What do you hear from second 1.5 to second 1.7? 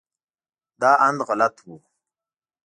و.